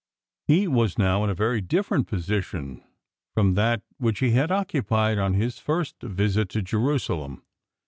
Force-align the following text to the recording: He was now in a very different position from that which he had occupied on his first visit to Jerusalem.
He 0.47 0.67
was 0.67 0.97
now 0.97 1.23
in 1.23 1.29
a 1.29 1.35
very 1.35 1.61
different 1.61 2.07
position 2.07 2.83
from 3.35 3.53
that 3.53 3.83
which 3.99 4.17
he 4.17 4.31
had 4.31 4.51
occupied 4.51 5.19
on 5.19 5.35
his 5.35 5.59
first 5.59 6.01
visit 6.01 6.49
to 6.49 6.63
Jerusalem. 6.63 7.43